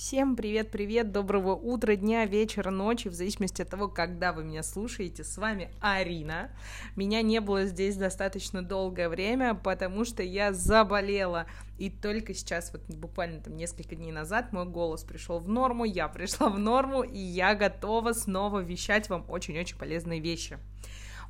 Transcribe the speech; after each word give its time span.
Всем 0.00 0.34
привет-привет, 0.34 1.12
доброго 1.12 1.54
утра, 1.54 1.94
дня, 1.94 2.24
вечера, 2.24 2.70
ночи, 2.70 3.08
в 3.08 3.12
зависимости 3.12 3.60
от 3.60 3.68
того, 3.68 3.86
когда 3.86 4.32
вы 4.32 4.44
меня 4.44 4.62
слушаете. 4.62 5.24
С 5.24 5.36
вами 5.36 5.70
Арина. 5.78 6.50
Меня 6.96 7.20
не 7.20 7.38
было 7.38 7.66
здесь 7.66 7.96
достаточно 7.96 8.62
долгое 8.62 9.10
время, 9.10 9.52
потому 9.52 10.06
что 10.06 10.22
я 10.22 10.54
заболела. 10.54 11.44
И 11.76 11.90
только 11.90 12.32
сейчас, 12.32 12.72
вот 12.72 12.80
буквально 12.88 13.42
там 13.42 13.58
несколько 13.58 13.94
дней 13.94 14.10
назад, 14.10 14.54
мой 14.54 14.64
голос 14.64 15.04
пришел 15.04 15.38
в 15.38 15.50
норму, 15.50 15.84
я 15.84 16.08
пришла 16.08 16.48
в 16.48 16.58
норму, 16.58 17.02
и 17.02 17.18
я 17.18 17.54
готова 17.54 18.14
снова 18.14 18.60
вещать 18.60 19.10
вам 19.10 19.26
очень-очень 19.28 19.76
полезные 19.76 20.20
вещи. 20.20 20.56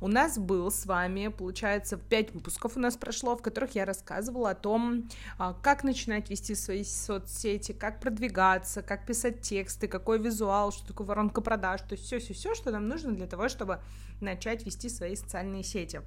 У 0.01 0.07
нас 0.07 0.39
был 0.39 0.71
с 0.71 0.87
вами, 0.87 1.27
получается, 1.27 1.95
пять 1.95 2.33
выпусков 2.33 2.75
у 2.75 2.79
нас 2.79 2.97
прошло, 2.97 3.37
в 3.37 3.43
которых 3.43 3.75
я 3.75 3.85
рассказывала 3.85 4.49
о 4.49 4.55
том, 4.55 5.07
а, 5.37 5.53
как 5.53 5.83
начинать 5.83 6.31
вести 6.31 6.55
свои 6.55 6.83
соцсети, 6.83 7.71
как 7.71 7.99
продвигаться, 7.99 8.81
как 8.81 9.05
писать 9.05 9.41
тексты, 9.41 9.87
какой 9.87 10.17
визуал, 10.17 10.71
что 10.71 10.87
такое 10.87 11.05
воронка 11.05 11.41
продаж, 11.41 11.81
то 11.81 11.93
есть 11.93 12.05
все-все-все, 12.05 12.55
что 12.55 12.71
нам 12.71 12.87
нужно 12.87 13.11
для 13.11 13.27
того, 13.27 13.47
чтобы 13.47 13.79
начать 14.21 14.65
вести 14.65 14.89
свои 14.89 15.15
социальные 15.15 15.63
сети. 15.63 16.01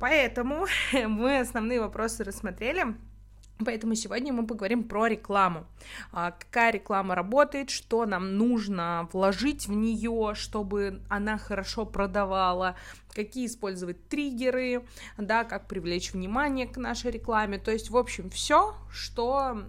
Поэтому 0.00 0.66
мы 0.92 1.38
основные 1.38 1.80
вопросы 1.80 2.24
рассмотрели. 2.24 2.96
Поэтому 3.64 3.94
сегодня 3.94 4.32
мы 4.32 4.46
поговорим 4.46 4.84
про 4.84 5.06
рекламу. 5.06 5.66
А, 6.12 6.32
какая 6.32 6.72
реклама 6.72 7.14
работает, 7.14 7.70
что 7.70 8.04
нам 8.04 8.36
нужно 8.36 9.08
вложить 9.12 9.66
в 9.66 9.72
нее, 9.72 10.34
чтобы 10.34 11.00
она 11.08 11.38
хорошо 11.38 11.86
продавала, 11.86 12.76
какие 13.14 13.46
использовать 13.46 14.08
триггеры, 14.08 14.84
да, 15.16 15.44
как 15.44 15.68
привлечь 15.68 16.12
внимание 16.12 16.66
к 16.66 16.76
нашей 16.76 17.10
рекламе. 17.10 17.58
То 17.58 17.70
есть, 17.70 17.88
в 17.88 17.96
общем, 17.96 18.28
все, 18.28 18.74
что 18.90 19.62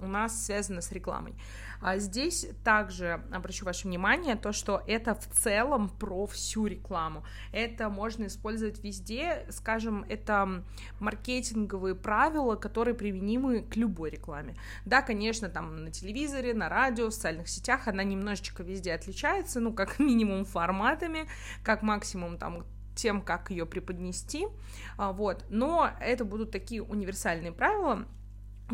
у 0.00 0.06
нас 0.06 0.44
связано 0.44 0.80
с 0.80 0.92
рекламой. 0.92 1.34
А 1.80 1.98
здесь 1.98 2.48
также 2.64 3.22
обращу 3.32 3.64
ваше 3.64 3.86
внимание, 3.86 4.34
то, 4.34 4.52
что 4.52 4.82
это 4.86 5.14
в 5.14 5.26
целом 5.28 5.88
про 5.88 6.26
всю 6.26 6.66
рекламу. 6.66 7.24
Это 7.52 7.88
можно 7.88 8.26
использовать 8.26 8.82
везде, 8.82 9.46
скажем, 9.50 10.04
это 10.08 10.64
маркетинговые 10.98 11.94
правила, 11.94 12.56
которые 12.56 12.94
применимы 12.94 13.62
к 13.62 13.76
любой 13.76 14.10
рекламе. 14.10 14.56
Да, 14.84 15.02
конечно, 15.02 15.48
там 15.48 15.84
на 15.84 15.90
телевизоре, 15.90 16.52
на 16.52 16.68
радио, 16.68 17.08
в 17.08 17.14
социальных 17.14 17.48
сетях 17.48 17.86
она 17.86 18.02
немножечко 18.02 18.62
везде 18.62 18.92
отличается, 18.92 19.60
ну, 19.60 19.72
как 19.72 19.98
минимум 19.98 20.44
форматами, 20.44 21.28
как 21.62 21.82
максимум 21.82 22.38
там 22.38 22.64
тем, 22.98 23.22
как 23.22 23.50
ее 23.50 23.64
преподнести, 23.64 24.48
а, 24.96 25.12
вот, 25.12 25.44
но 25.48 25.90
это 26.00 26.24
будут 26.24 26.50
такие 26.50 26.82
универсальные 26.82 27.52
правила, 27.52 28.06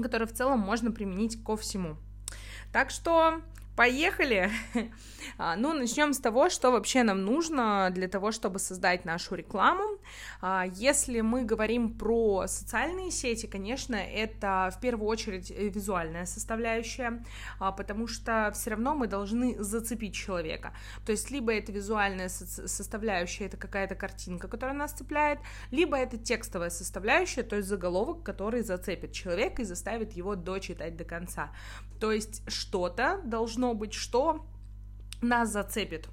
которые 0.02 0.28
в 0.28 0.32
целом 0.32 0.60
можно 0.60 0.90
применить 0.90 1.42
ко 1.42 1.56
всему. 1.56 1.96
Так 2.72 2.90
что 2.90 3.40
Поехали! 3.76 4.50
А, 5.36 5.56
ну, 5.56 5.72
начнем 5.72 6.12
с 6.12 6.18
того, 6.18 6.48
что 6.48 6.70
вообще 6.70 7.02
нам 7.02 7.24
нужно 7.24 7.90
для 7.92 8.08
того, 8.08 8.30
чтобы 8.30 8.58
создать 8.58 9.04
нашу 9.04 9.34
рекламу. 9.34 9.98
А, 10.40 10.66
если 10.66 11.22
мы 11.22 11.44
говорим 11.44 11.98
про 11.98 12.46
социальные 12.46 13.10
сети, 13.10 13.46
конечно, 13.46 13.96
это 13.96 14.70
в 14.76 14.80
первую 14.80 15.08
очередь 15.08 15.50
визуальная 15.50 16.26
составляющая, 16.26 17.24
а, 17.58 17.72
потому 17.72 18.06
что 18.06 18.52
все 18.54 18.70
равно 18.70 18.94
мы 18.94 19.08
должны 19.08 19.60
зацепить 19.60 20.14
человека. 20.14 20.72
То 21.04 21.12
есть 21.12 21.30
либо 21.30 21.52
это 21.52 21.72
визуальная 21.72 22.28
составляющая, 22.28 23.46
это 23.46 23.56
какая-то 23.56 23.94
картинка, 23.96 24.46
которая 24.46 24.76
нас 24.76 24.92
цепляет, 24.92 25.40
либо 25.72 25.96
это 25.96 26.16
текстовая 26.18 26.70
составляющая, 26.70 27.42
то 27.42 27.56
есть 27.56 27.66
заголовок, 27.66 28.22
который 28.22 28.62
зацепит 28.62 29.12
человека 29.12 29.62
и 29.62 29.64
заставит 29.64 30.12
его 30.12 30.36
дочитать 30.36 30.96
до 30.96 31.04
конца. 31.04 31.50
То 31.98 32.12
есть 32.12 32.42
что-то 32.48 33.20
должно 33.24 33.63
быть, 33.72 33.94
что 33.94 34.44
нас 35.22 35.50
зацепит. 35.50 36.08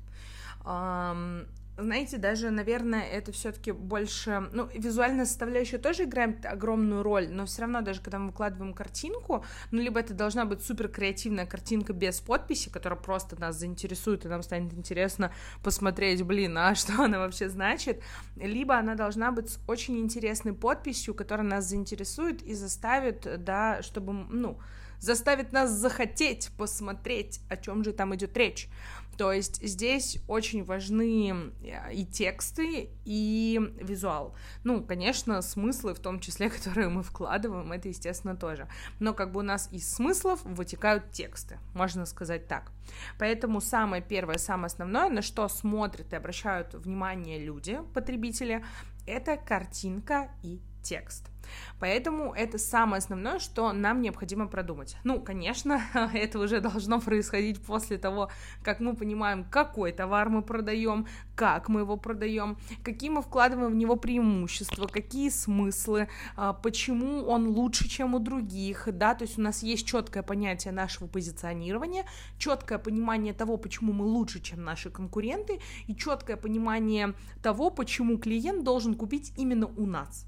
Знаете, 1.78 2.18
даже, 2.18 2.52
наверное, 2.52 3.02
это 3.02 3.32
все-таки 3.32 3.72
больше, 3.72 4.50
ну, 4.52 4.68
визуальная 4.74 5.26
составляющая 5.26 5.80
тоже 5.80 6.04
играет 6.04 6.46
огромную 6.46 7.02
роль, 7.02 7.30
но 7.30 7.46
все 7.48 7.62
равно 7.62 7.82
даже 7.82 8.02
когда 8.02 8.20
мы 8.20 8.28
выкладываем 8.28 8.74
картинку, 8.74 9.44
ну, 9.72 9.82
либо 9.82 10.00
это 10.00 10.14
должна 10.14 10.46
быть 10.46 10.64
супер 10.64 10.90
креативная 10.90 11.48
картинка 11.48 11.94
без 11.94 12.20
подписи, 12.20 12.70
которая 12.70 13.00
просто 13.00 13.40
нас 13.40 13.56
заинтересует, 13.56 14.26
и 14.26 14.28
нам 14.28 14.44
станет 14.44 14.74
интересно 14.74 15.32
посмотреть, 15.64 16.22
блин, 16.24 16.56
а 16.58 16.76
что 16.76 17.04
она 17.04 17.18
вообще 17.18 17.50
значит, 17.50 18.04
либо 18.36 18.78
она 18.78 18.94
должна 18.94 19.32
быть 19.32 19.50
с 19.50 19.60
очень 19.68 19.98
интересной 19.98 20.54
подписью, 20.54 21.16
которая 21.16 21.48
нас 21.48 21.66
заинтересует 21.66 22.44
и 22.44 22.54
заставит, 22.54 23.26
да, 23.44 23.82
чтобы, 23.82 24.14
ну, 24.14 24.60
заставит 25.02 25.52
нас 25.52 25.72
захотеть 25.72 26.52
посмотреть, 26.58 27.42
о 27.50 27.58
чем 27.58 27.84
же 27.84 27.92
там 27.92 28.16
идет 28.16 28.38
речь. 28.38 28.70
То 29.18 29.34
есть 29.34 29.62
здесь 29.62 30.18
очень 30.28 30.64
важны 30.64 31.52
э, 31.64 31.94
и 31.94 32.06
тексты, 32.06 32.90
и 33.04 33.60
визуал. 33.80 34.36
Ну, 34.64 34.84
конечно, 34.84 35.42
смыслы, 35.42 35.94
в 35.94 36.00
том 36.00 36.20
числе, 36.20 36.50
которые 36.56 36.90
мы 36.90 37.04
вкладываем, 37.04 37.72
это, 37.72 37.90
естественно, 37.90 38.36
тоже. 38.36 38.68
Но 39.00 39.14
как 39.14 39.32
бы 39.32 39.42
у 39.42 39.44
нас 39.44 39.70
из 39.72 39.94
смыслов 39.94 40.42
вытекают 40.44 41.12
тексты, 41.12 41.60
можно 41.74 42.06
сказать 42.06 42.48
так. 42.48 42.72
Поэтому 43.20 43.62
самое 43.62 44.02
первое, 44.02 44.38
самое 44.38 44.68
основное, 44.68 45.10
на 45.10 45.22
что 45.22 45.48
смотрят 45.50 46.14
и 46.14 46.16
обращают 46.16 46.74
внимание 46.74 47.38
люди, 47.38 47.80
потребители, 47.94 48.64
это 49.06 49.38
картинка 49.38 50.32
и 50.42 50.62
текст. 50.82 51.32
Поэтому 51.80 52.34
это 52.34 52.58
самое 52.58 53.00
основное, 53.00 53.40
что 53.40 53.72
нам 53.74 54.02
необходимо 54.02 54.48
продумать. 54.48 54.98
Ну, 55.04 55.20
конечно, 55.20 55.82
это 56.14 56.40
уже 56.40 56.62
должно 56.62 57.00
происходить 57.00 57.62
после 57.62 57.98
того, 57.98 58.30
как 58.64 58.80
мы 58.80 58.96
понимаем, 58.96 59.44
какой 59.44 59.92
товар 59.92 60.30
мы 60.30 60.42
продаем, 60.42 61.08
как 61.36 61.70
мы 61.70 61.82
его 61.82 61.98
продаем, 61.98 62.58
какие 62.84 63.10
мы 63.10 63.22
вкладываем 63.22 63.72
в 63.72 63.76
него 63.76 63.96
преимущества, 63.96 64.88
какие 64.88 65.30
смыслы, 65.30 66.08
а, 66.36 66.54
почему 66.54 67.26
он 67.26 67.48
лучше, 67.48 67.90
чем 67.90 68.14
у 68.16 68.20
других, 68.20 68.88
да, 68.92 69.16
то 69.16 69.24
есть 69.24 69.38
у 69.38 69.42
нас 69.42 69.64
есть 69.64 69.88
четкое 69.88 70.24
понятие 70.24 70.74
нашего 70.74 71.08
позиционирования, 71.08 72.06
четкое 72.38 72.78
понимание 72.78 73.34
того, 73.34 73.58
почему 73.58 73.94
мы 73.94 74.06
лучше, 74.06 74.40
чем 74.40 74.64
наши 74.64 74.90
конкуренты, 74.90 75.60
и 75.88 75.96
четкое 75.96 76.38
понимание 76.38 77.14
того, 77.42 77.70
почему 77.70 78.18
клиент 78.18 78.64
должен 78.64 78.94
купить 78.94 79.34
именно 79.38 79.66
у 79.66 79.86
нас. 79.86 80.28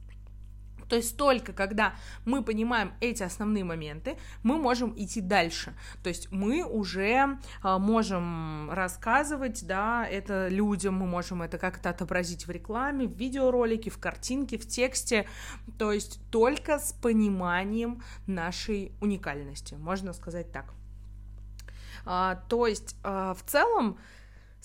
То 0.94 0.98
есть 0.98 1.18
только 1.18 1.54
когда 1.54 1.96
мы 2.24 2.44
понимаем 2.44 2.94
эти 3.02 3.24
основные 3.24 3.64
моменты, 3.64 4.16
мы 4.44 4.60
можем 4.60 4.94
идти 4.96 5.22
дальше. 5.22 5.74
То 6.04 6.10
есть 6.10 6.32
мы 6.32 6.64
уже 6.64 7.40
а, 7.64 7.80
можем 7.80 8.70
рассказывать, 8.70 9.66
да, 9.66 10.08
это 10.08 10.50
людям, 10.50 10.94
мы 10.94 11.08
можем 11.08 11.42
это 11.42 11.58
как-то 11.58 11.90
отобразить 11.90 12.46
в 12.46 12.52
рекламе, 12.52 13.08
в 13.08 13.18
видеоролике, 13.18 13.90
в 13.90 13.98
картинке, 13.98 14.60
в 14.60 14.68
тексте. 14.68 15.28
То 15.80 15.92
есть 15.92 16.20
только 16.30 16.78
с 16.78 16.94
пониманием 16.94 18.04
нашей 18.28 18.92
уникальности, 19.02 19.74
можно 19.74 20.14
сказать 20.14 20.52
так. 20.52 20.76
А, 22.06 22.36
то 22.50 22.68
есть 22.68 22.96
а, 23.04 23.34
в 23.34 23.42
целом 23.50 23.98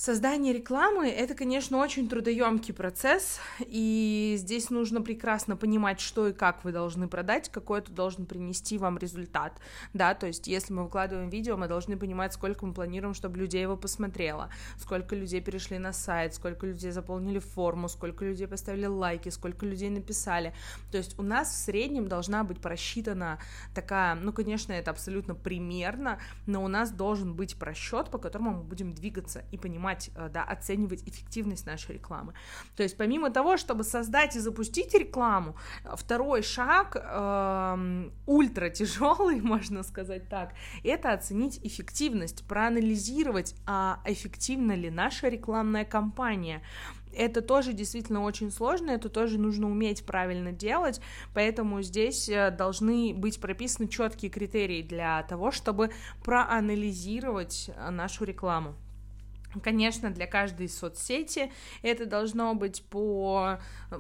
Создание 0.01 0.53
рекламы— 0.53 1.09
это, 1.11 1.35
конечно, 1.35 1.79
очень 1.79 2.09
трудоемкий 2.09 2.73
процесс, 2.73 3.41
и 3.59 4.37
здесь 4.39 4.71
нужно 4.71 5.03
прекрасно 5.03 5.57
понимать, 5.57 5.99
что 5.99 6.29
и 6.29 6.33
как 6.33 6.63
вы 6.63 6.71
должны 6.71 7.09
продать, 7.09 7.49
какой 7.49 7.81
это 7.81 7.91
должен 7.91 8.25
принести 8.25 8.79
вам 8.79 8.97
результат, 8.97 9.55
да, 9.95 10.15
то 10.15 10.29
есть 10.29 10.47
если 10.47 10.73
мы 10.73 10.85
выкладываем 10.85 11.31
видео, 11.31 11.57
мы 11.57 11.67
должны 11.67 11.97
понимать, 11.97 12.33
сколько 12.33 12.65
мы 12.65 12.75
планируем, 12.75 13.13
чтобы 13.13 13.39
людей 13.39 13.63
его 13.63 13.77
посмотрело, 13.77 14.51
сколько 14.77 15.17
людей 15.17 15.41
перешли 15.41 15.79
на 15.79 15.93
сайт, 15.93 16.33
сколько 16.33 16.65
людей 16.65 16.93
заполнили 16.93 17.41
форму, 17.41 17.89
сколько 17.89 18.25
людей 18.25 18.47
поставили 18.47 18.87
лайки, 18.87 19.31
сколько 19.31 19.67
людей 19.67 19.91
написали, 19.91 20.55
то 20.93 20.99
есть 20.99 21.19
у 21.19 21.23
нас 21.23 21.49
в 21.49 21.57
среднем 21.57 22.07
должна 22.07 22.45
быть 22.45 22.61
просчитана 22.61 23.41
такая, 23.75 24.15
ну, 24.15 24.33
конечно, 24.33 24.73
это 24.73 24.93
абсолютно 24.93 25.35
примерно, 25.35 26.21
но 26.47 26.63
у 26.63 26.69
нас 26.69 26.93
должен 26.93 27.35
быть 27.35 27.57
просчет, 27.57 28.11
по 28.11 28.19
которому 28.19 28.53
мы 28.53 28.63
будем 28.63 28.95
двигаться 28.95 29.43
и 29.51 29.59
понимать, 29.59 29.88
понимать, 29.89 30.11
э, 30.15 30.29
да, 30.33 30.45
оценивать 30.45 31.03
эффективность 31.07 31.67
нашей 31.67 31.95
рекламы. 31.95 32.33
То 32.77 32.83
есть 32.83 32.97
помимо 32.97 33.31
того, 33.31 33.57
чтобы 33.57 33.85
создать 33.85 34.37
и 34.37 34.41
запустить 34.41 34.95
рекламу, 34.95 35.57
второй 35.97 36.43
шаг 36.43 36.97
э, 36.97 38.11
ультра 38.27 38.71
тяжелый, 38.71 39.41
можно 39.43 39.83
сказать 39.83 40.29
так, 40.29 40.55
это 40.85 41.13
оценить 41.13 41.61
эффективность, 41.63 42.45
проанализировать, 42.47 43.55
а 43.67 44.01
эффективна 44.05 44.73
ли 44.73 44.91
наша 44.91 45.29
рекламная 45.29 45.85
кампания 45.85 46.63
это 47.17 47.43
тоже 47.43 47.73
действительно 47.73 48.23
очень 48.23 48.51
сложно, 48.51 48.91
это 48.91 49.09
тоже 49.09 49.39
нужно 49.39 49.71
уметь 49.71 50.05
правильно 50.05 50.53
делать, 50.53 51.01
поэтому 51.35 51.83
здесь 51.83 52.29
э, 52.29 52.51
должны 52.51 53.15
быть 53.15 53.41
прописаны 53.41 53.89
четкие 53.89 54.31
критерии 54.31 54.83
для 54.83 55.23
того, 55.23 55.51
чтобы 55.51 55.91
проанализировать 56.23 57.71
э, 57.75 57.91
нашу 57.91 58.25
рекламу. 58.25 58.75
Конечно, 59.63 60.11
для 60.11 60.27
каждой 60.27 60.69
соцсети 60.69 61.51
это 61.83 62.05
должно 62.05 62.55
быть 62.55 62.83
по 62.85 63.59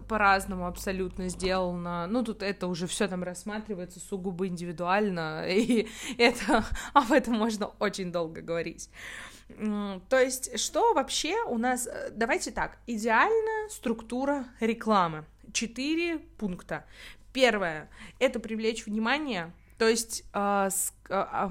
по-разному 0.08 0.66
абсолютно 0.66 1.28
сделано. 1.28 2.06
Ну, 2.06 2.22
тут 2.22 2.42
это 2.42 2.66
уже 2.66 2.86
все 2.86 3.08
там 3.08 3.22
рассматривается 3.22 3.98
сугубо 4.00 4.46
индивидуально, 4.46 5.46
и 5.48 5.88
это 6.18 6.64
об 6.92 7.12
этом 7.12 7.34
можно 7.34 7.68
очень 7.78 8.12
долго 8.12 8.42
говорить. 8.42 8.90
То 9.48 10.18
есть, 10.18 10.60
что 10.60 10.92
вообще 10.92 11.42
у 11.44 11.56
нас... 11.56 11.86
Э, 11.86 12.10
давайте 12.12 12.50
так, 12.50 12.78
идеальная 12.86 13.70
структура 13.70 14.44
рекламы. 14.60 15.24
Четыре 15.54 16.18
пункта. 16.18 16.84
Первое— 17.32 17.88
это 18.18 18.40
привлечь 18.40 18.84
внимание, 18.84 19.54
то 19.78 19.88
есть 19.88 20.24
э, 20.34 20.68
с, 20.70 20.92
э, 21.08 21.24
э, 21.32 21.48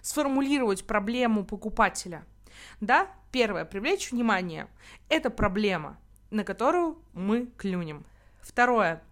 сформулировать 0.00 0.86
проблему 0.86 1.44
покупателя— 1.44 2.24
да, 2.80 3.08
первое, 3.30 3.64
привлечь 3.64 4.12
внимание. 4.12 4.68
Это 5.08 5.30
проблема, 5.30 5.98
на 6.30 6.44
которую 6.44 6.98
мы 7.12 7.46
клюнем. 7.56 8.04
Второе, 8.40 9.02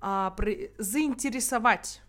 а, 0.00 0.34
заинтересовать, 0.78 2.02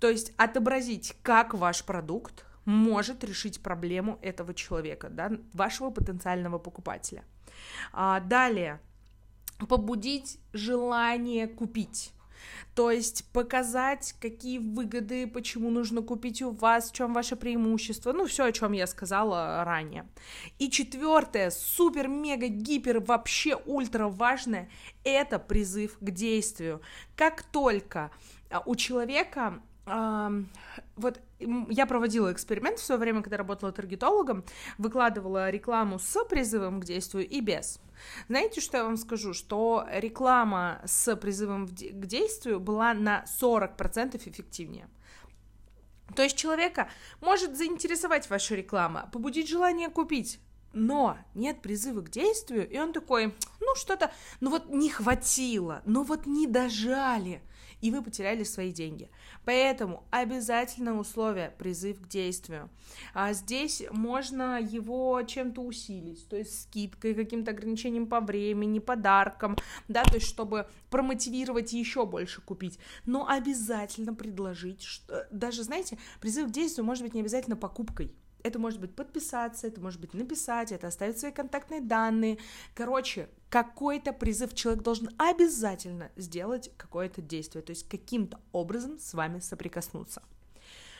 то 0.00 0.08
есть 0.08 0.32
отобразить, 0.36 1.16
как 1.22 1.54
ваш 1.54 1.84
продукт 1.84 2.44
может 2.64 3.24
решить 3.24 3.62
проблему 3.62 4.18
этого 4.22 4.54
человека, 4.54 5.08
да, 5.08 5.32
вашего 5.52 5.90
потенциального 5.90 6.58
покупателя. 6.58 7.24
А, 7.92 8.20
далее, 8.20 8.80
побудить 9.68 10.38
желание 10.52 11.46
купить. 11.46 12.12
То 12.74 12.90
есть 12.90 13.24
показать, 13.32 14.14
какие 14.20 14.58
выгоды, 14.58 15.26
почему 15.26 15.70
нужно 15.70 16.02
купить 16.02 16.42
у 16.42 16.50
вас, 16.50 16.90
в 16.90 16.94
чем 16.94 17.12
ваше 17.12 17.36
преимущество, 17.36 18.12
ну, 18.12 18.26
все, 18.26 18.44
о 18.44 18.52
чем 18.52 18.72
я 18.72 18.86
сказала 18.86 19.64
ранее. 19.64 20.06
И 20.58 20.70
четвертое, 20.70 21.50
супер, 21.50 22.08
мега, 22.08 22.48
гипер, 22.48 23.00
вообще 23.00 23.56
ультра 23.66 24.08
важное, 24.08 24.70
это 25.04 25.38
призыв 25.38 25.98
к 25.98 26.10
действию. 26.10 26.80
Как 27.16 27.42
только 27.42 28.10
а, 28.50 28.62
у 28.66 28.76
человека 28.76 29.62
вот 29.86 31.20
я 31.38 31.86
проводила 31.86 32.32
эксперимент 32.32 32.78
в 32.78 32.84
свое 32.84 33.00
время, 33.00 33.22
когда 33.22 33.38
работала 33.38 33.72
таргетологом, 33.72 34.44
выкладывала 34.78 35.50
рекламу 35.50 35.98
с 35.98 36.24
призывом 36.24 36.80
к 36.80 36.84
действию 36.84 37.26
и 37.26 37.40
без. 37.40 37.80
Знаете, 38.28 38.60
что 38.60 38.78
я 38.78 38.84
вам 38.84 38.96
скажу? 38.96 39.34
Что 39.34 39.86
реклама 39.90 40.80
с 40.84 41.16
призывом 41.16 41.66
к 41.66 42.06
действию 42.06 42.60
была 42.60 42.94
на 42.94 43.24
40% 43.40 44.16
эффективнее. 44.28 44.88
То 46.14 46.22
есть 46.22 46.36
человека 46.36 46.88
может 47.20 47.56
заинтересовать 47.56 48.28
ваша 48.28 48.54
реклама, 48.56 49.08
побудить 49.12 49.48
желание 49.48 49.88
купить, 49.88 50.40
но 50.72 51.18
нет 51.34 51.62
призыва 51.62 52.00
к 52.00 52.10
действию, 52.10 52.68
и 52.68 52.78
он 52.78 52.92
такой, 52.92 53.34
ну 53.60 53.74
что-то, 53.76 54.12
ну 54.40 54.50
вот 54.50 54.68
не 54.68 54.90
хватило, 54.90 55.82
ну 55.84 56.02
вот 56.02 56.26
не 56.26 56.46
дожали, 56.46 57.42
и 57.80 57.90
вы 57.90 58.02
потеряли 58.02 58.44
свои 58.44 58.72
деньги. 58.72 59.10
Поэтому 59.44 60.04
обязательно 60.10 60.98
условие 60.98 61.54
призыв 61.58 62.00
к 62.00 62.08
действию. 62.08 62.70
А 63.14 63.32
здесь 63.32 63.82
можно 63.90 64.60
его 64.60 65.22
чем-то 65.22 65.62
усилить, 65.62 66.26
то 66.28 66.36
есть 66.36 66.62
скидкой, 66.62 67.14
каким-то 67.14 67.52
ограничением 67.52 68.06
по 68.06 68.20
времени, 68.20 68.78
подарком, 68.78 69.56
да, 69.88 70.02
то 70.04 70.14
есть 70.14 70.26
чтобы 70.26 70.66
промотивировать 70.90 71.72
еще 71.72 72.06
больше 72.06 72.40
купить. 72.40 72.78
Но 73.06 73.28
обязательно 73.28 74.14
предложить, 74.14 74.82
что, 74.82 75.26
даже, 75.30 75.62
знаете, 75.62 75.98
призыв 76.20 76.48
к 76.48 76.52
действию 76.52 76.84
может 76.84 77.04
быть 77.04 77.14
не 77.14 77.20
обязательно 77.20 77.56
покупкой. 77.56 78.14
Это 78.42 78.58
может 78.58 78.80
быть 78.80 78.94
подписаться, 78.94 79.66
это 79.66 79.80
может 79.80 80.00
быть 80.00 80.14
написать, 80.14 80.72
это 80.72 80.86
оставить 80.86 81.18
свои 81.18 81.32
контактные 81.32 81.80
данные. 81.80 82.38
Короче, 82.74 83.28
какой-то 83.48 84.12
призыв 84.12 84.54
человек 84.54 84.82
должен 84.82 85.10
обязательно 85.18 86.10
сделать 86.16 86.70
какое-то 86.76 87.20
действие, 87.20 87.62
то 87.62 87.70
есть 87.70 87.88
каким-то 87.88 88.40
образом 88.52 88.98
с 88.98 89.14
вами 89.14 89.40
соприкоснуться. 89.40 90.22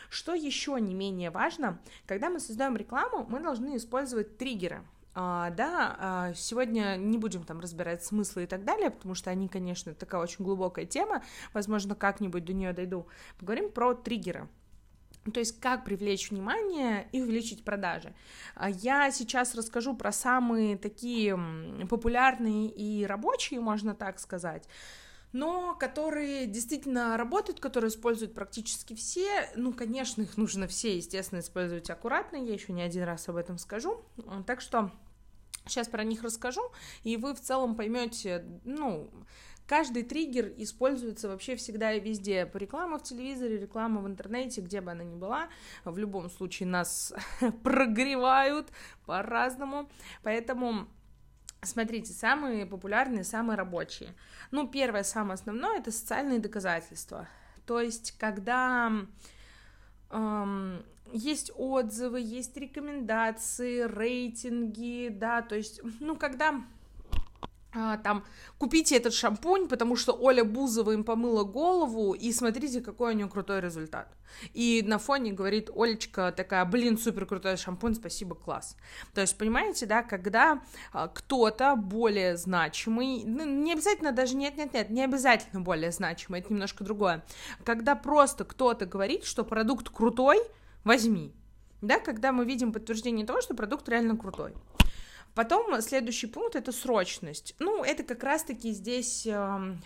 Что 0.09 0.35
еще 0.35 0.77
не 0.81 0.93
менее 0.93 1.31
важно, 1.31 1.81
когда 2.07 2.31
мы 2.31 2.41
создаем 2.41 2.77
рекламу, 2.77 3.25
мы 3.29 3.41
должны 3.41 3.77
использовать 3.77 4.37
триггеры. 4.37 4.83
А, 5.15 5.51
да, 5.51 5.97
а, 5.99 6.35
сегодня 6.35 6.97
не 6.97 7.19
будем 7.19 7.45
там 7.45 7.61
разбирать 7.61 8.05
смыслы 8.05 8.45
и 8.45 8.47
так 8.47 8.65
далее, 8.65 8.91
потому 8.91 9.15
что 9.15 9.31
они, 9.31 9.49
конечно, 9.49 9.95
такая 9.95 10.21
очень 10.21 10.45
глубокая 10.45 10.87
тема, 10.87 11.23
возможно, 11.53 11.95
как-нибудь 11.95 12.45
до 12.45 12.53
нее 12.53 12.73
дойду. 12.73 13.07
Поговорим 13.39 13.71
про 13.71 13.95
триггеры. 13.95 14.49
То 15.33 15.41
есть 15.41 15.61
как 15.61 15.85
привлечь 15.85 16.31
внимание 16.31 17.09
и 17.13 17.21
увеличить 17.21 17.63
продажи. 17.63 18.15
А 18.55 18.71
я 18.71 19.11
сейчас 19.11 19.55
расскажу 19.55 19.95
про 19.95 20.13
самые 20.13 20.79
такие 20.79 21.39
популярные 21.89 22.69
и 22.71 23.05
рабочие, 23.05 23.61
можно 23.61 23.95
так 23.95 24.19
сказать, 24.19 24.67
но 25.33 25.75
которые 25.75 26.47
действительно 26.47 27.17
работают, 27.17 27.61
которые 27.61 27.91
используют 27.91 28.35
практически 28.35 28.95
все. 28.95 29.51
Ну, 29.55 29.73
конечно, 29.73 30.23
их 30.23 30.37
нужно 30.37 30.67
все, 30.67 30.97
естественно, 30.97 31.41
использовать 31.41 31.91
аккуратно, 31.91 32.37
я 32.37 32.55
еще 32.55 32.73
не 32.73 32.83
один 32.83 33.05
раз 33.05 33.29
об 33.29 33.37
этом 33.37 33.59
скажу. 33.59 34.03
Так 34.47 34.61
что 34.61 34.91
сейчас 35.67 35.89
про 35.89 36.03
них 36.03 36.23
расскажу, 36.23 36.63
и 37.05 37.17
вы 37.17 37.35
в 37.35 37.41
целом 37.41 37.77
поймете, 37.77 38.45
ну, 38.65 39.11
Каждый 39.71 40.03
триггер 40.03 40.53
используется 40.57 41.29
вообще 41.29 41.55
всегда 41.55 41.93
и 41.93 42.01
везде. 42.01 42.51
Реклама 42.55 42.99
в 42.99 43.05
телевизоре, 43.05 43.57
реклама 43.57 44.01
в 44.01 44.09
интернете, 44.09 44.63
где 44.63 44.81
бы 44.81 44.91
она 44.91 45.05
ни 45.05 45.15
была. 45.15 45.49
В 45.85 45.97
любом 45.97 46.29
случае 46.29 46.67
нас 46.69 47.15
прогревают 47.63 48.67
по-разному. 49.07 49.89
Поэтому 50.25 50.89
Смотрите, 51.63 52.13
самые 52.13 52.67
популярные, 52.67 53.23
самые 53.23 53.57
рабочие. 53.57 54.15
Ну, 54.51 54.67
первое, 54.67 55.05
самое 55.05 55.35
основное, 55.35 55.79
это 55.79 55.93
социальные 55.93 56.41
доказательства. 56.41 57.29
То 57.65 57.81
есть, 57.81 58.19
когда 58.19 58.91
эм, 60.11 60.85
есть 61.13 61.53
отзывы, 61.55 62.21
есть 62.21 62.57
рекомендации, 62.57 63.83
рейтинги, 63.83 65.11
да, 65.11 65.43
то 65.43 65.55
есть, 65.55 65.81
ну, 66.01 66.17
когда 66.17 66.61
там, 67.73 68.25
купите 68.59 68.97
этот 68.97 69.15
шампунь, 69.15 69.69
потому 69.69 69.97
что 69.97 70.13
Оля 70.13 70.45
Бузова 70.45 70.91
им 70.91 71.05
помыла 71.05 71.45
голову, 71.45 72.15
и 72.15 72.33
смотрите, 72.33 72.81
какой 72.81 73.15
у 73.15 73.17
нее 73.17 73.29
крутой 73.29 73.61
результат. 73.61 74.13
И 74.55 74.83
на 74.85 74.99
фоне 74.99 75.33
говорит 75.33 75.71
Олечка 75.75 76.33
такая, 76.33 76.65
блин, 76.65 76.99
супер 76.99 77.27
крутой 77.27 77.57
шампунь, 77.57 77.95
спасибо, 77.95 78.35
класс. 78.35 78.77
То 79.15 79.21
есть, 79.21 79.39
понимаете, 79.39 79.87
да, 79.87 80.03
когда 80.03 80.63
а, 80.93 81.09
кто-то 81.09 81.77
более 81.77 82.37
значимый, 82.37 83.23
ну, 83.25 83.45
не 83.45 83.73
обязательно 83.73 84.13
даже, 84.13 84.37
нет-нет-нет, 84.37 84.91
не 84.91 85.05
обязательно 85.05 85.61
более 85.61 85.93
значимый, 85.93 86.41
это 86.41 86.53
немножко 86.53 86.85
другое. 86.85 87.25
Когда 87.65 87.95
просто 87.95 88.45
кто-то 88.45 88.87
говорит, 88.87 89.25
что 89.25 89.45
продукт 89.45 89.89
крутой, 89.91 90.41
возьми. 90.85 91.33
Да, 91.83 91.99
когда 91.99 92.31
мы 92.33 92.45
видим 92.45 92.73
подтверждение 92.73 93.25
того, 93.25 93.41
что 93.41 93.55
продукт 93.55 93.89
реально 93.89 94.17
крутой. 94.17 94.55
Потом 95.35 95.81
следующий 95.81 96.27
пункт 96.27 96.57
это 96.57 96.73
срочность. 96.73 97.55
Ну, 97.59 97.85
это 97.85 98.03
как 98.03 98.23
раз-таки 98.25 98.73
здесь 98.73 99.27
э, 99.27 99.77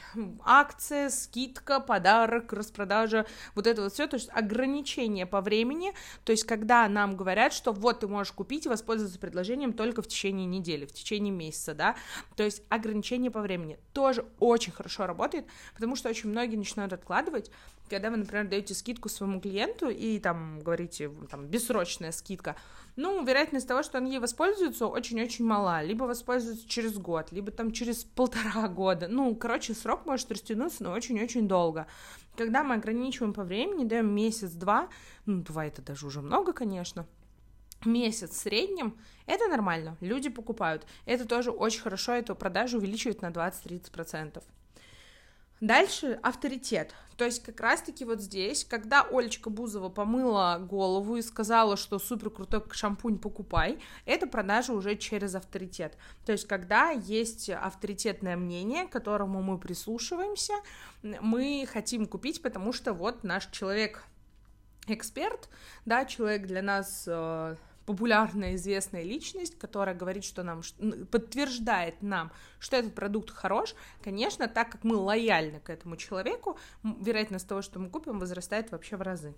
акция, 0.45 1.11
скидка, 1.11 1.81
подарок, 1.81 2.53
распродажа, 2.53 3.27
вот 3.55 3.67
это 3.67 3.83
вот 3.83 3.93
все, 3.93 4.07
то 4.07 4.17
есть 4.17 4.31
ограничение 4.33 5.27
по 5.27 5.41
времени, 5.41 5.93
то 6.25 6.33
есть 6.33 6.45
когда 6.45 6.89
нам 6.89 7.17
говорят, 7.17 7.53
что 7.53 7.73
вот 7.73 8.01
ты 8.01 8.09
можешь 8.09 8.33
купить 8.33 8.67
и 8.67 8.69
воспользоваться 8.69 9.19
предложением 9.19 9.73
только 9.73 10.03
в 10.03 10.09
течение 10.09 10.47
недели, 10.47 10.87
в 10.87 10.93
течение 10.93 11.33
месяца, 11.33 11.75
да, 11.75 11.97
то 12.37 12.43
есть 12.43 12.63
ограничение 12.69 13.31
по 13.31 13.41
времени 13.41 13.79
тоже 13.93 14.27
очень 14.39 14.73
хорошо 14.73 15.07
работает, 15.07 15.47
потому 15.75 15.97
что 15.97 16.09
очень 16.09 16.31
многие 16.31 16.57
начинают 16.57 16.93
откладывать, 16.93 17.51
когда 17.89 18.11
вы, 18.11 18.17
например, 18.17 18.49
даете 18.49 18.75
скидку 18.75 19.09
своему 19.09 19.41
клиенту 19.41 19.91
и 19.91 20.19
там 20.19 20.61
говорите, 20.61 21.11
там, 21.31 21.47
бессрочная 21.47 22.13
скидка, 22.13 22.57
ну, 22.97 23.25
вероятность 23.25 23.67
того, 23.67 23.83
что 23.83 23.99
он 23.99 24.07
ей 24.07 24.19
воспользуется, 24.19 24.87
очень-очень 24.87 25.45
мала. 25.45 25.83
Либо 25.83 26.05
воспользуется 26.05 26.69
через 26.69 26.97
год, 26.99 27.33
либо 27.33 27.51
там 27.51 27.73
через 27.73 28.05
полтора 28.17 28.69
года. 28.69 29.09
Ну, 29.09 29.35
короче, 29.35 29.75
срок 29.75 30.07
может 30.07 30.31
растянуться, 30.31 30.85
но 30.85 30.93
очень-очень 30.93 31.49
долго. 31.49 31.87
Когда 32.37 32.63
мы 32.65 32.75
ограничиваем 32.75 33.33
по 33.33 33.45
времени, 33.45 33.85
даем 33.85 34.15
месяц-два, 34.15 34.89
ну, 35.27 35.43
два 35.43 35.67
это 35.67 35.83
даже 35.83 36.07
уже 36.07 36.21
много, 36.21 36.53
конечно, 36.53 37.07
месяц 37.85 38.31
в 38.31 38.41
среднем, 38.41 38.97
это 39.27 39.47
нормально, 39.49 39.97
люди 40.01 40.29
покупают. 40.29 40.87
Это 41.07 41.27
тоже 41.27 41.51
очень 41.51 41.81
хорошо, 41.81 42.13
эту 42.13 42.35
продажу 42.35 42.79
увеличивает 42.79 43.23
на 43.23 43.31
20-30%. 43.31 44.43
Дальше 45.61 46.19
авторитет. 46.23 46.95
То 47.17 47.25
есть 47.25 47.43
как 47.43 47.61
раз-таки 47.61 48.05
вот 48.05 48.21
здесь, 48.21 48.65
когда 48.65 49.03
Олечка 49.03 49.49
Бузова 49.51 49.89
помыла 49.89 50.59
голову 50.59 51.17
и 51.17 51.23
сказала, 51.23 51.77
что 51.77 51.99
супер 51.99 52.31
крутой 52.31 52.63
шампунь 52.73 53.19
покупай, 53.19 53.79
это 54.05 54.27
продажа 54.27 54.73
уже 54.73 54.97
через 54.97 55.35
авторитет. 55.35 55.97
То 56.27 56.33
есть 56.33 56.49
когда 56.49 56.91
есть 56.91 57.51
авторитетное 57.51 58.37
мнение, 58.37 58.87
к 58.87 58.91
которому 58.91 59.43
мы 59.43 59.59
прислушиваемся, 59.59 60.55
мы 61.03 61.69
хотим 61.73 62.07
купить, 62.07 62.43
потому 62.43 62.73
что 62.73 62.93
вот 62.93 63.23
наш 63.23 63.47
человек 63.47 64.05
эксперт, 64.89 65.49
да, 65.87 66.05
человек 66.05 66.47
для 66.47 66.63
нас 66.63 67.05
э, 67.07 67.57
популярная, 67.87 68.55
известная 68.55 69.03
личность, 69.03 69.59
которая 69.59 69.95
говорит, 69.95 70.25
что 70.25 70.43
нам, 70.43 70.63
подтверждает 71.11 72.03
нам, 72.03 72.33
что 72.59 72.77
этот 72.77 72.95
продукт 72.95 73.31
хорош, 73.31 73.75
конечно, 74.03 74.49
так 74.49 74.71
как 74.71 74.85
мы 74.85 74.97
лояльны 74.97 75.61
к 75.61 75.71
этому 75.71 75.97
человеку, 75.97 76.59
вероятность 76.83 77.49
того, 77.49 77.63
что 77.63 77.79
мы 77.79 77.91
купим, 77.91 78.19
возрастает 78.19 78.71
вообще 78.73 78.97
в 78.97 79.03
разы. 79.03 79.35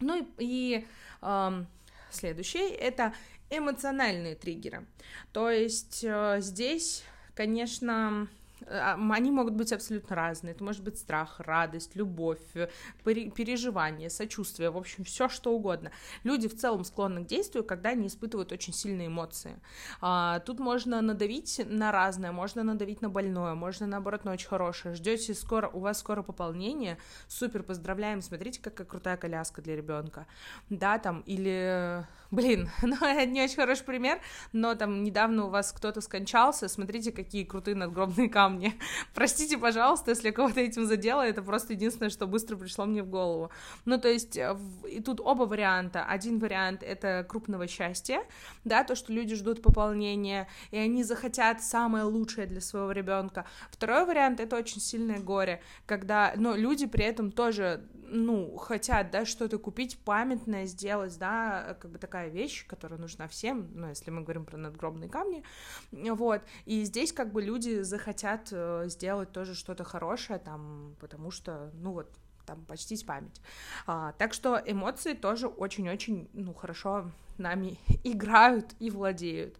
Ну 0.00 0.20
и, 0.20 0.26
и 0.38 0.86
э, 1.22 1.64
следующее 2.10 2.68
это 2.70 3.14
эмоциональные 3.50 4.34
триггеры. 4.34 4.86
То 5.32 5.50
есть 5.50 6.02
э, 6.02 6.38
здесь, 6.40 7.04
конечно, 7.34 8.28
они 8.68 9.30
могут 9.30 9.54
быть 9.54 9.72
абсолютно 9.72 10.16
разные. 10.16 10.54
Это 10.54 10.64
может 10.64 10.82
быть 10.82 10.98
страх, 10.98 11.40
радость, 11.40 11.96
любовь, 11.96 12.40
э, 12.54 12.68
переживание, 13.04 14.10
сочувствие, 14.10 14.70
в 14.70 14.76
общем, 14.76 15.04
все 15.04 15.28
что 15.28 15.54
угодно. 15.54 15.90
Люди 16.22 16.48
в 16.48 16.56
целом 16.56 16.84
склонны 16.84 17.24
к 17.24 17.26
действию, 17.26 17.64
когда 17.64 17.90
они 17.90 18.06
испытывают 18.06 18.52
очень 18.52 18.72
сильные 18.72 19.08
эмоции. 19.08 19.60
А, 20.00 20.40
тут 20.40 20.58
можно 20.58 21.00
надавить 21.00 21.60
на 21.66 21.92
разное, 21.92 22.32
можно 22.32 22.62
надавить 22.62 23.02
на 23.02 23.08
больное, 23.08 23.54
можно 23.54 23.86
наоборот 23.86 24.24
на 24.24 24.32
очень 24.32 24.48
хорошее. 24.48 24.94
Ждете 24.94 25.34
скоро, 25.34 25.68
у 25.68 25.80
вас 25.80 25.98
скоро 25.98 26.22
пополнение, 26.22 26.98
супер, 27.28 27.62
поздравляем, 27.62 28.22
смотрите, 28.22 28.60
какая 28.60 28.86
крутая 28.86 29.16
коляска 29.16 29.62
для 29.62 29.76
ребенка, 29.76 30.26
да, 30.70 30.98
там, 30.98 31.20
или 31.20 32.04
Блин, 32.34 32.68
ну 32.82 32.96
это 32.96 33.26
не 33.26 33.42
очень 33.42 33.56
хороший 33.56 33.84
пример, 33.84 34.20
но 34.52 34.74
там 34.74 35.02
недавно 35.02 35.46
у 35.46 35.50
вас 35.50 35.72
кто-то 35.72 36.00
скончался, 36.00 36.68
смотрите, 36.68 37.12
какие 37.12 37.44
крутые 37.44 37.76
надгробные 37.76 38.28
камни. 38.28 38.53
Простите, 39.14 39.58
пожалуйста, 39.58 40.10
если 40.10 40.30
кого-то 40.30 40.60
этим 40.60 40.86
задело, 40.86 41.22
это 41.22 41.42
просто 41.42 41.72
единственное, 41.72 42.10
что 42.10 42.26
быстро 42.26 42.56
пришло 42.56 42.84
мне 42.84 43.02
в 43.02 43.08
голову. 43.08 43.50
Ну, 43.84 43.98
то 43.98 44.08
есть, 44.08 44.36
э, 44.36 44.56
и 44.90 45.00
тут 45.00 45.20
оба 45.20 45.44
варианта. 45.44 46.04
Один 46.04 46.38
вариант— 46.38 46.82
это 46.84 47.24
крупного 47.28 47.66
счастья, 47.66 48.22
да, 48.64 48.84
то, 48.84 48.94
что 48.94 49.12
люди 49.12 49.34
ждут 49.34 49.62
пополнения, 49.62 50.48
и 50.70 50.78
они 50.78 51.04
захотят 51.04 51.62
самое 51.62 52.04
лучшее 52.04 52.46
для 52.46 52.60
своего 52.60 52.92
ребенка. 52.92 53.46
Второй 53.70 54.04
вариант— 54.06 54.40
это 54.40 54.56
очень 54.56 54.80
сильное 54.80 55.20
горе, 55.20 55.62
когда, 55.86 56.32
но 56.36 56.54
люди 56.54 56.86
при 56.86 57.04
этом 57.04 57.30
тоже 57.30 57.84
ну, 58.08 58.56
хотят, 58.56 59.10
да, 59.10 59.24
что-то 59.24 59.58
купить 59.58 59.98
памятное, 59.98 60.66
сделать, 60.66 61.18
да, 61.18 61.76
как 61.80 61.90
бы 61.90 61.98
такая 61.98 62.28
вещь, 62.28 62.66
которая 62.66 62.98
нужна 62.98 63.28
всем, 63.28 63.70
ну, 63.74 63.88
если 63.88 64.10
мы 64.10 64.22
говорим 64.22 64.44
про 64.44 64.56
надгробные 64.56 65.08
камни, 65.08 65.42
вот, 65.90 66.42
и 66.64 66.84
здесь 66.84 67.12
как 67.12 67.32
бы 67.32 67.42
люди 67.42 67.82
захотят 67.82 68.48
э, 68.52 68.84
сделать 68.88 69.32
тоже 69.32 69.54
что-то 69.54 69.84
хорошее, 69.84 70.38
там, 70.38 70.94
потому 71.00 71.30
что, 71.30 71.70
ну, 71.74 71.92
вот, 71.92 72.10
там, 72.46 72.64
почтить 72.64 73.06
память. 73.06 73.40
А, 73.86 74.12
так 74.12 74.34
что 74.34 74.60
эмоции 74.64 75.14
тоже 75.14 75.48
очень-очень, 75.48 76.28
ну, 76.32 76.52
хорошо 76.54 77.10
нами 77.38 77.78
играют 78.04 78.74
и 78.78 78.90
владеют. 78.90 79.56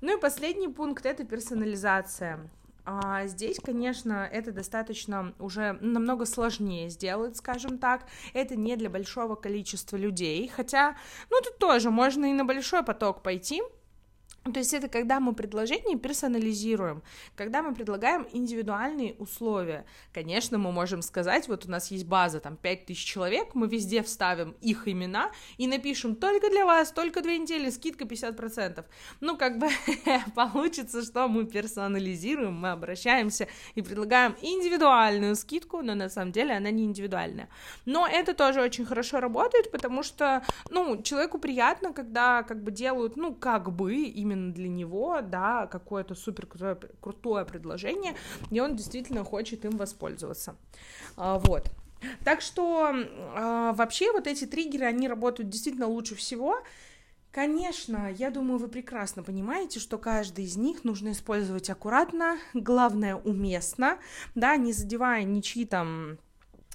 Ну 0.00 0.16
и 0.16 0.20
последний 0.20 0.68
пункт— 0.68 1.06
это 1.06 1.24
персонализация. 1.24 2.50
А 2.86 3.26
здесь, 3.26 3.58
конечно, 3.58 4.28
это 4.30 4.52
достаточно 4.52 5.34
уже 5.38 5.78
намного 5.80 6.26
сложнее 6.26 6.90
сделать, 6.90 7.36
скажем 7.36 7.78
так. 7.78 8.06
Это 8.34 8.56
не 8.56 8.76
для 8.76 8.90
большого 8.90 9.36
количества 9.36 9.96
людей, 9.96 10.48
хотя, 10.48 10.96
ну, 11.30 11.40
тут 11.42 11.58
тоже 11.58 11.90
можно 11.90 12.26
и 12.26 12.34
на 12.34 12.44
большой 12.44 12.82
поток 12.82 13.22
пойти, 13.22 13.62
то 14.52 14.58
есть 14.58 14.74
это 14.74 14.88
когда 14.88 15.20
мы 15.20 15.34
предложение 15.34 15.98
персонализируем, 15.98 17.02
когда 17.34 17.62
мы 17.62 17.74
предлагаем 17.74 18.26
индивидуальные 18.30 19.14
условия. 19.14 19.86
Конечно, 20.12 20.58
мы 20.58 20.70
можем 20.70 21.00
сказать, 21.00 21.48
вот 21.48 21.64
у 21.64 21.70
нас 21.70 21.90
есть 21.90 22.04
база, 22.04 22.40
там, 22.40 22.58
5000 22.58 23.02
человек, 23.02 23.54
мы 23.54 23.68
везде 23.68 24.02
вставим 24.02 24.54
их 24.60 24.86
имена 24.86 25.30
и 25.56 25.66
напишем 25.66 26.14
только 26.14 26.50
для 26.50 26.66
вас, 26.66 26.92
только 26.92 27.22
две 27.22 27.38
недели, 27.38 27.70
скидка 27.70 28.04
50%. 28.04 28.84
Ну, 29.20 29.38
как 29.38 29.58
бы 29.58 29.68
получится, 30.34 31.02
что 31.02 31.26
мы 31.26 31.46
персонализируем, 31.46 32.54
мы 32.54 32.72
обращаемся 32.72 33.48
и 33.74 33.80
предлагаем 33.80 34.36
индивидуальную 34.42 35.36
скидку, 35.36 35.80
но 35.80 35.94
на 35.94 36.10
самом 36.10 36.32
деле 36.32 36.54
она 36.54 36.70
не 36.70 36.84
индивидуальная. 36.84 37.48
Но 37.86 38.06
это 38.06 38.34
тоже 38.34 38.60
очень 38.60 38.84
хорошо 38.84 39.20
работает, 39.20 39.70
потому 39.70 40.02
что, 40.02 40.44
ну, 40.68 41.00
человеку 41.00 41.38
приятно, 41.38 41.94
когда 41.94 42.42
как 42.42 42.62
бы 42.62 42.70
делают, 42.70 43.16
ну, 43.16 43.34
как 43.34 43.72
бы 43.74 43.94
именно 43.94 44.33
именно 44.34 44.52
для 44.52 44.68
него, 44.68 45.20
да, 45.22 45.66
какое-то 45.66 46.14
супер 46.14 46.46
крутое, 46.46 46.78
крутое 47.00 47.44
предложение, 47.44 48.14
и 48.50 48.60
он 48.60 48.76
действительно 48.76 49.24
хочет 49.24 49.64
им 49.64 49.76
воспользоваться. 49.76 50.56
А, 51.16 51.38
вот. 51.38 51.70
Так 52.22 52.42
что 52.42 52.92
а, 52.92 53.72
вообще 53.72 54.12
вот 54.12 54.26
эти 54.26 54.44
триггеры, 54.44 54.84
они 54.84 55.08
работают 55.08 55.48
действительно 55.48 55.86
лучше 55.86 56.14
всего. 56.14 56.58
Конечно, 57.30 58.12
я 58.12 58.30
думаю, 58.30 58.58
вы 58.58 58.68
прекрасно 58.68 59.22
понимаете, 59.22 59.80
что 59.80 59.98
каждый 59.98 60.44
из 60.44 60.56
них 60.56 60.84
нужно 60.84 61.12
использовать 61.12 61.70
аккуратно, 61.70 62.38
главное 62.52 63.16
уместно, 63.16 63.98
да, 64.34 64.56
не 64.56 64.72
задевая 64.72 65.24
ничьи 65.24 65.64
там 65.64 66.18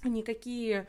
никакие 0.04 0.88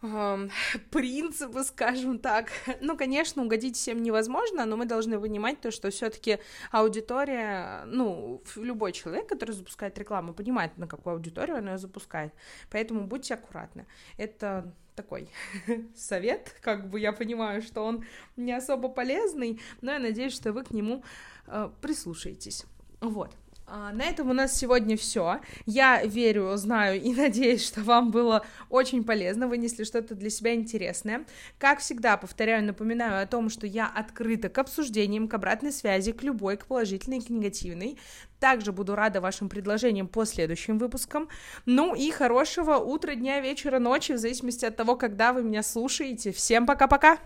принципы, 0.90 1.64
скажем 1.64 2.18
так. 2.18 2.50
Ну, 2.80 2.96
конечно, 2.96 3.42
угодить 3.42 3.76
всем 3.76 4.02
невозможно, 4.02 4.64
но 4.64 4.76
мы 4.76 4.86
должны 4.86 5.20
понимать 5.20 5.60
то, 5.60 5.70
что 5.70 5.90
все-таки 5.90 6.38
аудитория, 6.70 7.84
ну, 7.86 8.40
любой 8.56 8.92
человек, 8.92 9.28
который 9.28 9.52
запускает 9.52 9.98
рекламу, 9.98 10.32
понимает, 10.34 10.76
на 10.78 10.86
какую 10.86 11.14
аудиторию 11.14 11.58
она 11.58 11.72
ее 11.72 11.78
запускает. 11.78 12.32
Поэтому 12.70 13.06
будьте 13.06 13.34
аккуратны. 13.34 13.86
Это 14.16 14.72
такой 14.94 15.28
совет, 15.96 16.56
как 16.60 16.88
бы 16.90 16.98
я 17.00 17.12
понимаю, 17.12 17.62
что 17.62 17.84
он 17.84 18.04
не 18.36 18.52
особо 18.52 18.88
полезный, 18.88 19.60
но 19.80 19.92
я 19.92 19.98
надеюсь, 19.98 20.34
что 20.34 20.52
вы 20.52 20.64
к 20.64 20.70
нему 20.72 21.04
э, 21.46 21.70
прислушаетесь. 21.80 22.64
Вот. 23.00 23.30
А, 23.70 23.92
на 23.92 24.04
этом 24.04 24.30
у 24.30 24.32
нас 24.32 24.56
сегодня 24.56 24.96
все. 24.96 25.40
Я 25.66 26.02
верю, 26.02 26.56
знаю 26.56 27.00
и 27.00 27.12
надеюсь, 27.14 27.66
что 27.66 27.82
вам 27.82 28.10
было 28.10 28.44
очень 28.70 29.04
полезно, 29.04 29.46
вынесли 29.46 29.84
что-то 29.84 30.14
для 30.14 30.30
себя 30.30 30.54
интересное. 30.54 31.26
Как 31.58 31.80
всегда, 31.80 32.16
повторяю, 32.16 32.64
напоминаю 32.64 33.22
о 33.22 33.26
том, 33.26 33.50
что 33.50 33.66
я 33.66 33.86
открыта 33.86 34.48
к 34.48 34.56
обсуждениям, 34.56 35.28
к 35.28 35.34
обратной 35.34 35.72
связи, 35.72 36.12
к 36.12 36.22
любой, 36.22 36.56
к 36.56 36.64
положительной, 36.64 37.20
к 37.20 37.28
негативной. 37.28 37.98
Также 38.40 38.72
буду 38.72 38.94
рада 38.94 39.20
вашим 39.20 39.50
предложениям 39.50 40.08
по 40.08 40.24
следующим 40.24 40.78
выпускам. 40.78 41.28
Ну 41.66 41.94
и 41.94 42.10
хорошего 42.10 42.76
утра, 42.76 43.14
дня, 43.14 43.40
вечера, 43.40 43.78
ночи, 43.78 44.12
в 44.12 44.18
зависимости 44.18 44.64
от 44.64 44.76
того, 44.76 44.96
когда 44.96 45.34
вы 45.34 45.42
меня 45.42 45.62
слушаете. 45.62 46.32
Всем 46.32 46.64
пока-пока! 46.64 47.18